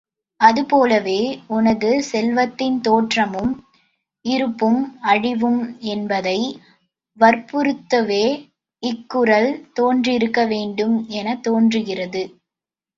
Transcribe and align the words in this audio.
அதுபோலவே 0.39 1.17
உனது 1.47 2.01
செல்வத்தின் 2.03 2.81
தோற்றமும் 2.81 3.51
இருப்பும் 4.25 4.79
அழிவும் 5.03 5.61
என்பதை 5.91 6.39
வற்புறுத்தவே, 7.17 8.25
இக் 8.83 9.05
குறள் 9.09 9.49
தோன்றியிருக்க 9.73 10.45
வேண்டும் 10.45 10.97
எனத் 11.13 11.43
தோன்றுகிறது. 11.43 12.23